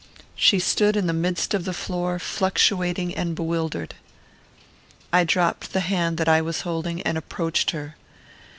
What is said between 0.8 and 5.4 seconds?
in the midst of the floor, fluctuating and bewildered. I